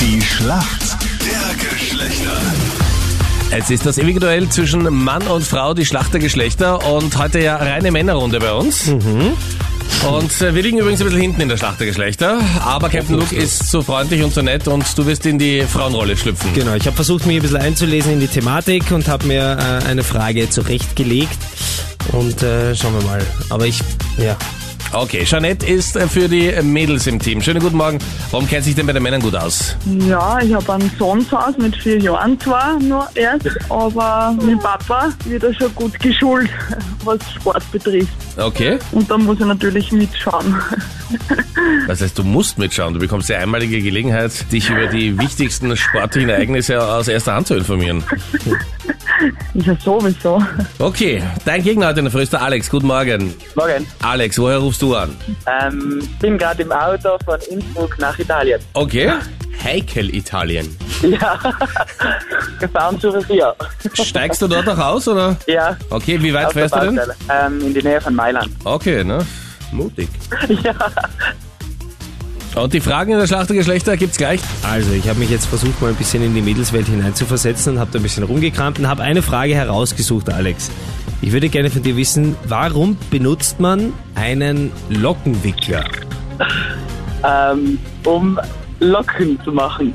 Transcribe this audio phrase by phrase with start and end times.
[0.00, 2.40] Die Schlacht der Geschlechter.
[3.50, 7.40] Es ist das ewige Duell zwischen Mann und Frau, die Schlacht der Geschlechter und heute
[7.40, 8.88] ja reine Männerrunde bei uns.
[8.88, 13.16] Und äh, wir liegen übrigens ein bisschen hinten in der Schlacht der Geschlechter, aber Captain
[13.16, 16.52] Luke ist so freundlich und so nett und du wirst in die Frauenrolle schlüpfen.
[16.54, 19.88] Genau, ich habe versucht, mich ein bisschen einzulesen in die Thematik und habe mir äh,
[19.88, 21.38] eine Frage zurechtgelegt.
[22.12, 23.26] Und äh, schauen wir mal.
[23.50, 23.80] Aber ich,
[24.16, 24.36] ja.
[24.92, 27.42] Okay, Jeanette ist äh, für die Mädels im Team.
[27.42, 27.98] Schönen guten Morgen.
[28.30, 29.76] Warum kennt sich denn bei den Männern gut aus?
[30.08, 34.58] Ja, ich habe einen Sohn zu Hause mit vier Jahren zwar nur erst, aber mein
[34.58, 36.48] Papa wird er schon gut geschult,
[37.04, 38.08] was Sport betrifft.
[38.38, 40.56] Okay, Und da muss ich natürlich mitschauen.
[41.86, 42.94] das heißt, du musst mitschauen.
[42.94, 47.54] Du bekommst die einmalige Gelegenheit, dich über die wichtigsten sportlichen Ereignisse aus erster Hand zu
[47.54, 48.02] informieren.
[49.54, 50.42] Ja sowieso.
[50.78, 52.70] Okay, dein Gegner heute in der Früh ist der Alex.
[52.70, 53.34] Guten Morgen.
[53.54, 53.86] Morgen.
[54.02, 55.16] Alex, woher rufst du an?
[55.46, 58.60] Ähm, bin gerade im Auto von Innsbruck nach Italien.
[58.74, 59.12] Okay,
[59.64, 60.76] Heikel Italien.
[61.02, 61.38] Ja,
[62.60, 63.56] gefahren zu Revierk.
[63.94, 65.36] steigst du dort auch aus oder?
[65.46, 67.00] Ja, Okay, wie weit auf fährst du denn?
[67.28, 68.48] Ähm, in die Nähe von Mailand.
[68.64, 69.24] Okay, ne?
[69.72, 70.08] Mutig.
[70.62, 70.74] Ja,
[72.62, 74.40] Und die Fragen in der Schlacht der Geschlechter gibt's gleich.
[74.62, 77.90] Also, ich habe mich jetzt versucht, mal ein bisschen in die Mädelswelt hineinzuversetzen und habe
[77.92, 80.70] da ein bisschen rumgekramt und habe eine Frage herausgesucht, Alex.
[81.20, 85.84] Ich würde gerne von dir wissen, warum benutzt man einen Lockenwickler?
[87.24, 88.38] ähm, um
[88.80, 89.94] Locken zu machen.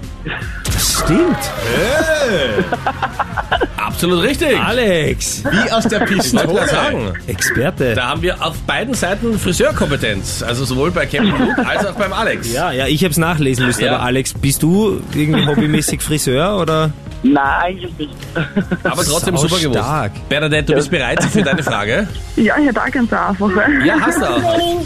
[0.65, 1.37] Das stimmt.
[4.03, 4.59] Absolut richtig.
[4.59, 6.67] Alex, Wie aus der Ich wollte gerade Pistole.
[6.67, 7.13] sagen.
[7.27, 7.93] Experte.
[7.95, 10.43] Da haben wir auf beiden Seiten Friseurkompetenz.
[10.43, 12.51] Also sowohl bei Captain Luke als auch beim Alex.
[12.51, 13.93] Ja, ja, ich habe es nachlesen müssen, Ja.
[13.95, 16.91] aber Alex, bist du irgendwie hobbymäßig Friseur oder?
[17.25, 18.13] Nein, eigentlich nicht.
[18.83, 19.79] Aber trotzdem Sau super gewusst.
[19.79, 20.11] stark.
[20.27, 22.05] Bernadette, du bist bereit für deine Frage?
[22.35, 23.49] Ja, ich hätte auch ganz einfach.
[23.85, 24.81] Ja, hast du auch.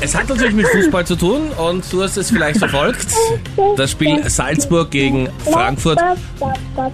[0.00, 3.06] Es hat natürlich mit Fußball zu tun und du hast es vielleicht verfolgt.
[3.76, 5.98] Das Spiel Salzburg gegen Frankfurt.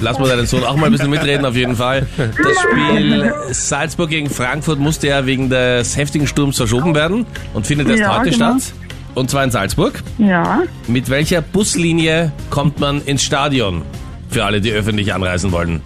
[0.01, 2.07] Lass mal deinen Sohn auch mal ein bisschen mitreden auf jeden Fall.
[2.17, 7.25] Das Spiel Salzburg gegen Frankfurt musste ja wegen des heftigen Sturms verschoben werden
[7.55, 8.59] und findet erst Ja, heute genau.
[8.59, 8.73] statt.
[9.15, 10.03] Und zwar in Salzburg.
[10.19, 13.83] Ja, Mit welcher Buslinie kommt man ins Stadion?
[14.31, 15.81] Für alle, die öffentlich anreisen wollen.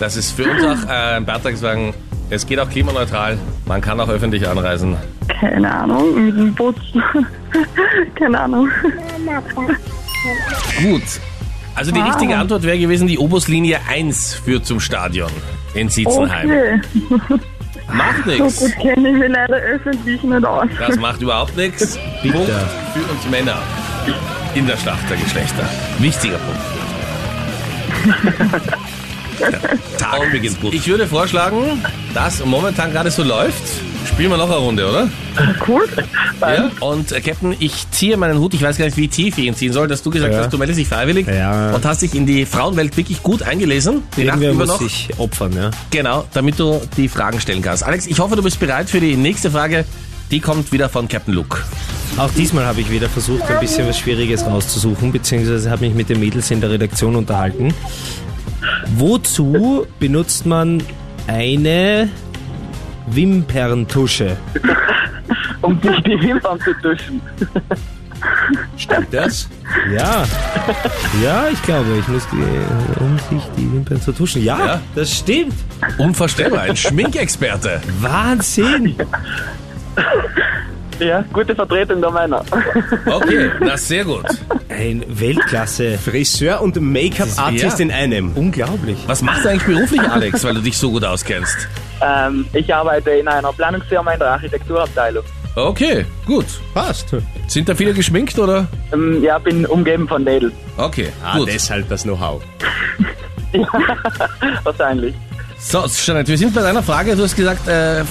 [0.00, 1.94] Das ist für uns auch äh, ein Beitrag zu sagen,
[2.30, 3.38] es geht auch klimaneutral.
[3.66, 4.96] Man kann auch öffentlich anreisen.
[5.40, 6.74] keine Ahnung, mit dem Bus.
[8.14, 8.68] keine Ahnung.
[10.82, 11.02] Gut.
[11.76, 12.08] Also die Wow.
[12.08, 15.30] richtige Antwort wäre gewesen, die Obuslinie 1 führt zum Stadion
[15.74, 16.48] in Sitzenheim.
[16.50, 16.80] Okay,
[17.92, 18.60] Macht so nichts.
[18.60, 20.68] gut kenne ich mich leider öffentlich nicht aus.
[20.78, 21.98] Das macht überhaupt nichts.
[22.22, 22.48] Punkt
[22.94, 23.58] für uns Männer
[24.54, 25.68] in der Schlacht der Geschlechter.
[25.98, 26.60] Wichtiger Punkt.
[29.98, 30.74] Tag beginnt gut.
[30.74, 31.82] Ich würde vorschlagen,
[32.14, 33.62] dass momentan gerade so läuft,
[34.06, 35.08] spielen wir noch eine Runde, oder?
[35.66, 35.88] Cool.
[36.40, 36.70] Ja.
[36.80, 39.54] Und äh, Captain, ich ziehe meinen Hut, ich weiß gar nicht, wie tief ich ihn
[39.54, 40.40] ziehen soll, dass du gesagt Ja.
[40.40, 41.72] hast, du meldest dich freiwillig Ja.
[41.74, 44.02] und hast dich in die Frauenwelt wirklich gut eingelesen.
[44.16, 44.88] Die Nacht Irgendwer über muss noch.
[44.88, 45.70] sich opfern, ja.
[45.90, 47.82] Genau, damit du die Fragen stellen kannst.
[47.82, 49.84] Alex, ich hoffe, du bist bereit für die nächste Frage.
[50.30, 51.58] Die kommt wieder von Captain Luke.
[52.16, 56.08] Auch diesmal habe ich wieder versucht, ein bisschen was Schwieriges rauszusuchen, beziehungsweise habe mich mit
[56.08, 57.74] den Mädels in der Redaktion unterhalten.
[58.96, 60.82] Wozu benutzt man
[61.26, 62.08] eine
[63.08, 64.36] Wimperntusche?
[65.62, 67.22] Um sich die Wimpern zu tuschen.
[68.76, 69.48] Stimmt das?
[69.90, 70.24] Ja,
[71.22, 74.44] ja, ich glaube, ich muss die, um sich die Wimpern zu tuschen.
[74.44, 74.80] Ja, Ja.
[74.94, 75.54] das stimmt.
[75.96, 77.80] Unvorstellbar, ein Schminkexperte.
[78.00, 78.94] Wahnsinn.
[80.98, 82.44] Ja, gute Vertretung der Männer.
[83.06, 84.26] Okay, na sehr gut.
[84.84, 85.96] Ein Weltklasse.
[85.96, 87.84] Friseur und Make-up-Artist Ja.
[87.86, 88.32] in einem.
[88.34, 88.98] Unglaublich.
[89.06, 91.56] Was machst du eigentlich beruflich, Alex, weil du dich so gut auskennst?
[92.02, 95.24] ähm, ich arbeite in einer Planungsfirma in der Architekturabteilung.
[95.56, 96.44] Okay, gut.
[96.74, 97.06] Passt.
[97.46, 98.66] Sind da viele geschminkt oder?
[98.92, 100.52] Ähm, ja, bin umgeben von Mädels.
[100.76, 101.48] Okay, Ah, gut.
[101.48, 102.42] deshalb das Know-how.
[104.64, 105.14] Wahrscheinlich.
[105.58, 107.16] So, Jeanette, wir sind bei deiner Frage.
[107.16, 108.02] Du hast gesagt, äh,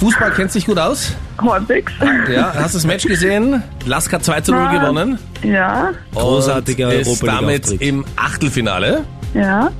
[0.00, 1.12] Fußball kennt sich gut aus.
[1.40, 1.92] Halbwegs.
[2.34, 3.62] Ja, hast das Match gesehen?
[3.86, 4.72] Lask hat 2 zu 0 Ja.
[4.80, 5.18] gewonnen.
[5.42, 7.82] Ja, Großartiger und ist damit Auftritt.
[7.82, 9.04] im Achtelfinale.
[9.34, 9.70] ja.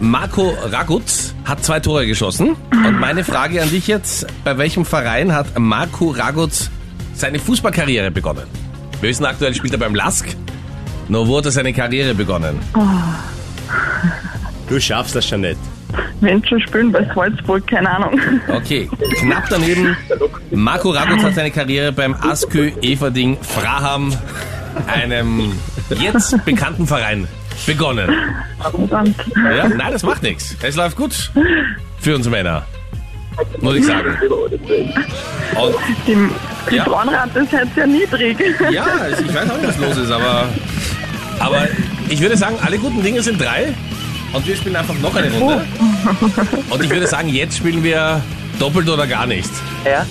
[0.00, 2.56] Marco Raguz hat zwei Tore geschossen.
[2.72, 6.68] Und meine Frage an dich jetzt, bei welchem Verein hat Marco Raguz
[7.14, 8.42] seine Fußballkarriere begonnen?
[9.00, 10.26] Wir wissen aktuell spielt er beim Lask.
[11.08, 12.58] Nur wo hat er seine Karriere begonnen?
[14.68, 15.58] Du schaffst das, Jeanette.
[16.20, 18.20] Wenn schon spielen bei Salzburg, keine Ahnung.
[18.48, 18.88] Okay,
[19.20, 19.96] knapp daneben.
[20.50, 24.12] Marco Raguz hat seine Karriere beim Askö Everding Fraham,
[24.86, 25.52] einem
[26.00, 27.28] jetzt bekannten Verein,
[27.66, 28.10] begonnen.
[29.36, 29.68] Ja?
[29.68, 30.56] Nein, das macht nichts.
[30.62, 31.30] Es läuft gut
[32.00, 32.64] für uns Männer.
[33.60, 34.16] Muss ich sagen.
[35.56, 35.74] Und
[36.06, 36.16] die,
[36.70, 36.84] Die Ja.
[36.84, 38.38] Frauenrate ist halt sehr niedrig.
[38.70, 40.48] Ja, ich weiß auch nicht, was los ist, aber,
[41.40, 41.68] aber
[42.08, 43.74] ich würde sagen, alle guten Dinge sind drei
[44.34, 45.64] und wir spielen einfach noch eine Runde.
[46.70, 48.20] Und ich würde sagen, jetzt spielen wir
[48.58, 49.50] doppelt oder gar nicht.
[49.84, 50.04] Ja.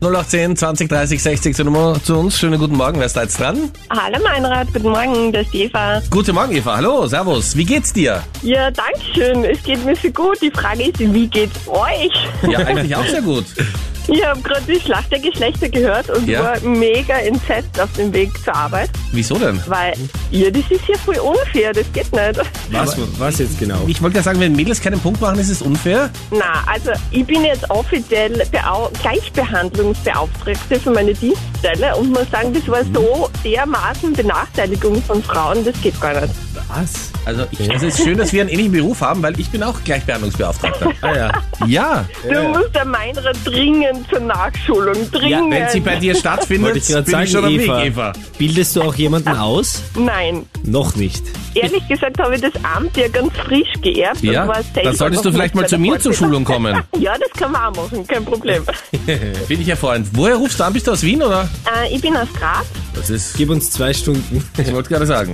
[0.00, 2.38] 0810 20 30 60 zur Nummer zu uns.
[2.38, 3.72] Schönen guten Morgen, wer ist da jetzt dran?
[3.90, 6.00] Hallo Meinrad, guten Morgen, das ist die Eva.
[6.08, 6.76] Guten Morgen, Eva.
[6.76, 7.56] Hallo, servus.
[7.56, 8.22] Wie geht's dir?
[8.42, 10.40] Ja, danke schön, es geht mir so gut.
[10.40, 12.12] Die Frage ist, wie geht's euch?
[12.48, 13.44] Ja, eigentlich auch sehr gut.
[14.10, 16.42] Ich habe gerade die Schlacht der Geschlechter gehört und Ja.
[16.42, 19.60] war mega entsetzt auf dem Weg zur Arbeit, Wieso denn?
[19.66, 19.94] weil,
[20.30, 22.40] ja, das ist ja voll unfair, das geht nicht.
[22.70, 23.82] Was, was jetzt genau?
[23.86, 26.10] Ich wollte ja sagen, wenn Mädels keinen Punkt machen, ist es unfair.
[26.30, 32.66] Na, also ich bin jetzt offiziell Beau Gleichbehandlungsbeauftragte für meine Dienststelle und muss sagen, das
[32.68, 36.32] war so dermaßen Benachteiligung von Frauen, das geht gar nicht.
[36.68, 37.10] Was?
[37.24, 39.82] Also ich, es ist schön, dass wir einen ähnlichen Beruf haben, weil ich bin auch
[39.84, 40.90] Gleichbehandlungsbeauftragter.
[41.02, 41.32] Ah ja.
[41.66, 42.04] Ja,
[42.42, 45.50] Du musst der Meinrad dringend zur Nachschulung, dringend.
[45.52, 47.78] wenn sie bei dir stattfindet, Wollte ich gerade bin sagen, ich schon am Eva.
[47.78, 48.12] Weg, Eva.
[48.36, 49.82] Bildest du auch jemanden aus?
[49.96, 51.22] Nein, Noch nicht.
[51.54, 54.22] Ehrlich gesagt habe ich das Amt ja ganz frisch geerbt.
[54.22, 55.98] Ja, und war selber dann solltest du noch vielleicht nicht mal bei zu der mir
[56.00, 56.44] zur Fortbildung.
[56.44, 56.82] Schulung kommen.
[56.98, 58.62] Ja, das kann man auch machen, kein Problem.
[59.48, 60.02] Bin ich erfreut.
[60.12, 60.72] Woher rufst du an?
[60.72, 61.48] Bist du aus Wien oder?
[61.84, 62.66] äh, ich bin aus Graz.
[62.94, 64.44] Das ist, Gib uns zwei Stunden.
[64.58, 65.32] ich wollte gerade sagen.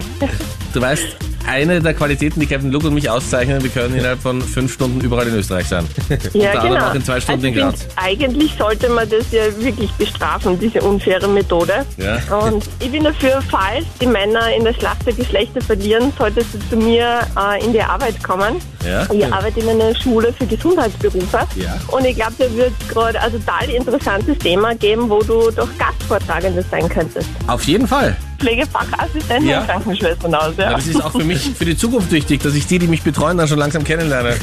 [0.75, 1.05] Du weißt,
[1.47, 5.01] eine der Qualitäten, die Captain Luke und mich auszeichnen, wir können innerhalb von fünf Stunden
[5.01, 5.87] überall in Österreich sein.
[6.33, 6.91] Ja, Unter anderem genau.
[6.91, 7.87] auch in zwei Stunden also in Graz.
[7.97, 11.85] Eigentlich sollte man das ja wirklich bestrafen, diese unfaire Methode.
[11.97, 12.19] Ja.
[12.39, 16.59] Und ich bin dafür, falls die Männer in der Schlacht der Geschlechter verlieren, solltest du
[16.71, 18.57] zu mir äh, in die Arbeit kommen.
[18.85, 19.07] Ja.
[19.13, 21.47] Ich arbeite in einer Schule für Gesundheitsberufe.
[21.57, 21.79] Ja.
[21.89, 26.65] Und ich glaube, da wird gerade ein total interessantes Thema geben, wo du doch Gastvortragende
[26.71, 27.29] sein könntest.
[27.47, 28.17] Auf jeden Fall.
[28.45, 29.61] Pflegefachassistentin Ja.
[29.61, 30.77] und Krankenschwestern aus, Ja, ja.
[30.77, 33.39] das ist auch für mich, für die Zukunft wichtig, dass ich die, die mich betreuen,
[33.39, 34.37] dann schon langsam kennenlerne.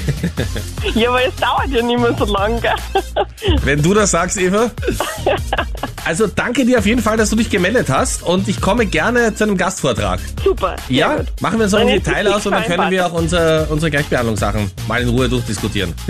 [0.96, 2.74] Ja, aber es dauert ja nicht mehr so lange, gell?
[3.64, 4.72] Wenn du das sagst, Eva.
[6.06, 9.34] Also danke dir auf jeden Fall, dass du dich gemeldet hast und ich komme gerne
[9.36, 10.20] zu einem Gastvortrag.
[10.44, 10.76] Super.
[10.90, 11.28] Ja, gut.
[11.42, 15.02] machen wir so ein Detail aus und dann können wir auch unsere, unsere Gleichbehandlungssachen mal
[15.02, 15.94] in Ruhe durchdiskutieren.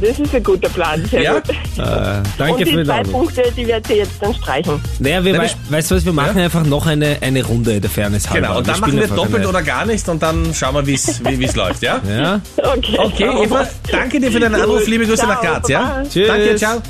[0.00, 1.32] Das ist ein guter Plan, sehr Ja?
[1.34, 1.48] gut.
[1.50, 3.02] Äh, Und danke die für den zwei.
[3.04, 4.80] Punkte, die werde ich jetzt dann streichen.
[4.98, 6.44] Naja, wir, Na, wei- wir- weißt du was, wir machen Ja?
[6.44, 8.46] einfach noch eine, eine Runde der Fairness halber.
[8.48, 10.86] Genau, und dann spielen machen wir doppelt eine- oder gar nicht und dann schauen wir,
[10.86, 12.00] wie's, wie es läuft, ja?
[12.08, 12.40] Ja?
[12.56, 12.98] Okay.
[12.98, 14.86] Okay, Eva, danke dir für deinen Anruf.
[14.86, 16.02] Liebe Grüße Ciao, nach Graz, ja?
[16.08, 16.26] Tschüss.
[16.28, 16.82] Danke, ciao.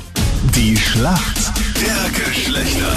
[0.55, 2.95] Die Schlacht der Geschlechter.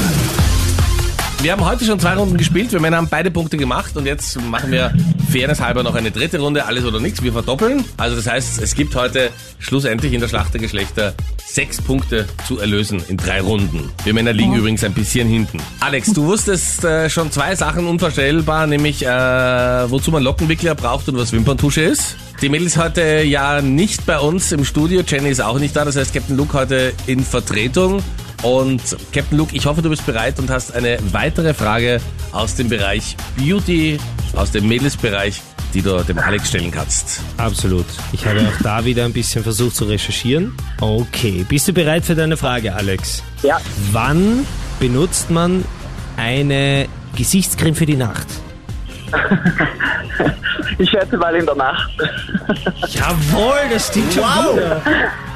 [1.40, 2.70] Wir haben heute schon zwei Runden gespielt.
[2.72, 4.94] Wir Männer haben beide Punkte gemacht und jetzt machen wir
[5.32, 6.67] fairness halber noch eine dritte Runde.
[6.67, 7.23] Alles oder nichts.
[7.23, 7.84] Wir verdoppeln.
[7.96, 11.14] Also das heißt, es gibt heute schlussendlich in der Schlacht der Geschlechter
[11.44, 13.90] sechs Punkte zu erlösen in drei Runden.
[14.05, 15.58] Wir Männer liegen übrigens ein bisschen hinten.
[15.81, 19.08] Alex, du wusstest äh, schon zwei Sachen unvorstellbar, nämlich äh,
[19.90, 22.17] wozu man Lockenwickler braucht und was Wimperntusche ist.
[22.43, 25.02] Die Mädels heute ja nicht bei uns im Studio.
[25.06, 25.85] Jenny ist auch nicht da.
[25.85, 28.02] Das heißt, Captain Luke heute in Vertretung.
[28.42, 32.00] Und Captain Luke, ich hoffe, du bist bereit und hast eine weitere Frage
[32.32, 33.98] aus dem Bereich Beauty,
[34.34, 35.40] aus dem Mädelsbereich,
[35.74, 37.20] die du dem Alex stellen kannst.
[37.36, 37.86] Absolut.
[38.12, 40.52] Ich habe auch da wieder ein bisschen versucht zu recherchieren.
[40.80, 43.22] Okay, bist du bereit für deine Frage, Alex?
[43.42, 43.60] Ja.
[43.92, 44.44] Wann
[44.80, 45.64] benutzt man
[46.16, 48.26] eine Gesichtscreme für die Nacht?
[50.79, 51.91] Ich schätze mal in der Nacht.
[52.88, 54.81] Jawohl, das stimmt schon wieder.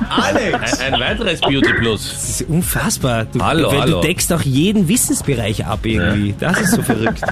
[0.08, 0.54] Ein,
[0.94, 2.10] ein weiteres Beauty Plus.
[2.10, 3.24] Das ist unfassbar.
[3.26, 4.00] Du, Hallo, weil hallo.
[4.00, 6.34] du deckst auch jeden Wissensbereich ab irgendwie.
[6.38, 7.22] Das ist so verrückt.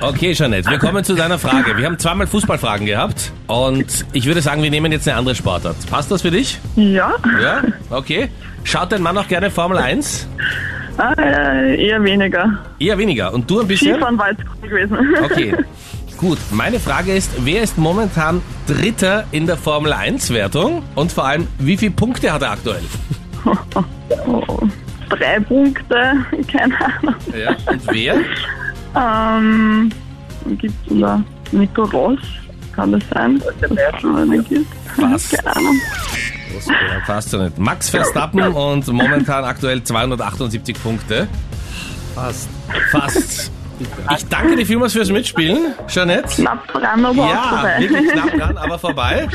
[0.00, 1.76] Okay, Jeanette, wir kommen zu deiner Frage.
[1.76, 5.76] Wir haben zweimal Fußballfragen gehabt und ich würde sagen, wir nehmen jetzt eine andere Sportart.
[5.90, 6.58] Passt das für dich?
[6.76, 7.62] Ja, Ja?
[7.90, 8.28] Okay.
[8.64, 10.28] Schaut dein Mann auch gerne Formel 1?
[10.98, 12.58] Ah, äh, eher weniger.
[12.78, 13.32] Eher weniger.
[13.32, 13.94] Und du ein bisschen?
[13.94, 14.96] Skifahren war jetzt cool gewesen.
[15.24, 15.54] Okay.
[16.16, 21.24] Gut, meine Frage ist, wer ist momentan Dritter in der Formel 1 Wertung und vor
[21.26, 22.82] allem, wie viele Punkte hat er aktuell?
[24.26, 24.58] Oh,
[25.08, 25.94] drei Punkte,
[26.52, 27.14] keine Ahnung.
[27.34, 27.56] Ja.
[27.66, 28.16] Und wer?
[28.94, 29.90] Ähm,
[30.58, 32.18] gibt es da Nico Ross?
[32.76, 33.42] Kann das sein?
[34.96, 35.30] Was?
[35.30, 35.80] Keine Ahnung.
[36.66, 37.58] Ja, passt so nicht.
[37.58, 41.28] Max Verstappen und momentan aktuell 278 Punkte.
[42.14, 42.48] Fast.
[42.90, 43.50] Fast.
[44.14, 46.28] Ich danke dir vielmals fürs Mitspielen, Jeanette.
[46.42, 47.76] Knapp dran, aber auch Ja, vorbei.
[47.78, 49.28] wirklich knapp dran, aber vorbei.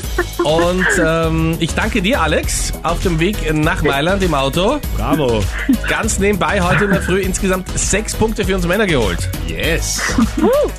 [0.44, 4.80] Und ähm, ich danke dir, Alex, auf dem Weg nach Mailand im Auto.
[4.98, 5.44] Bravo.
[5.90, 9.28] Ganz nebenbei heute in der Früh insgesamt sechs Punkte für uns Männer geholt.
[9.48, 10.00] Yes.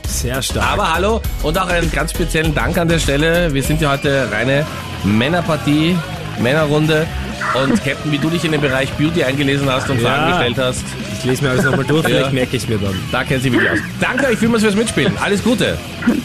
[0.06, 0.72] Sehr stark.
[0.74, 3.52] Aber hallo und auch einen ganz speziellen Dank an der Stelle.
[3.52, 4.64] Wir sind ja heute reine
[5.02, 5.96] Männerpartie,
[6.40, 7.06] Männerrunde.
[7.54, 10.08] Und Captain, wie du dich in den Bereich Beauty eingelesen hast und Ja.
[10.08, 10.84] Fragen gestellt hast,
[11.18, 12.08] Ich lese mir alles nochmal durch, Ja.
[12.08, 12.94] vielleicht merke ich es mir dann.
[13.10, 13.78] da kennt sie wirklich aus.
[14.00, 15.12] Danke euch vielmals fürs Mitspielen.
[15.22, 15.76] Alles Gute.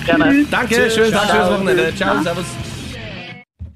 [0.05, 0.45] Gerne.
[0.51, 1.93] Danke, schönen Tag, schönes Wochenende.
[1.95, 2.45] Ciao, servus.